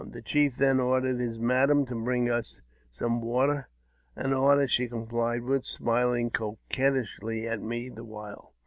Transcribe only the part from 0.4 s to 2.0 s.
then ordered his madam to